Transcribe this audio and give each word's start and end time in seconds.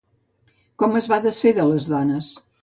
Com 0.83 0.97
es 0.99 1.09
va 1.11 1.19
desfer 1.27 1.53
de 1.59 1.67
les 1.73 1.87
dones? 1.93 2.33